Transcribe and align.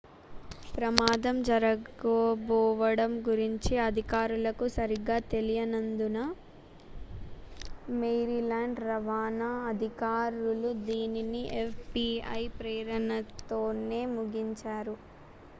ప్రమాదం 0.75 1.35
జరగబోవడం 1.47 3.11
గురించి 3.27 3.73
అధికారులకు 3.83 4.65
సరిగా 4.75 5.17
తెలియనందున 5.33 6.17
maryland 7.97 8.75
రవాణా 8.87 9.51
అధికారులు 9.71 10.71
దీనిని 10.89 11.43
fbi 11.69 12.09
ప్రేరణతోనే 12.57 14.03
ముగించారు 14.15 14.97